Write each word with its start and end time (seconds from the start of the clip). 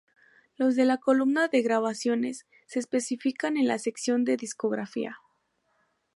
Los 0.57 0.75
de 0.75 0.85
la 0.85 0.97
columna 0.97 1.47
de 1.47 1.61
"Grabaciones" 1.61 2.47
se 2.65 2.79
especifican 2.79 3.55
en 3.55 3.67
la 3.67 3.77
sección 3.77 4.25
de 4.25 4.35
"Discografía". 4.35 5.19